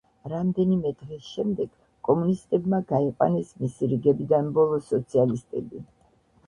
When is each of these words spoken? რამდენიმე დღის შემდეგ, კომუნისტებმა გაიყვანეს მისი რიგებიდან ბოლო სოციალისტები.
რამდენიმე 0.31 0.93
დღის 1.01 1.27
შემდეგ, 1.33 1.69
კომუნისტებმა 2.09 2.81
გაიყვანეს 2.95 3.55
მისი 3.61 3.93
რიგებიდან 3.95 4.53
ბოლო 4.59 4.83
სოციალისტები. 4.93 5.89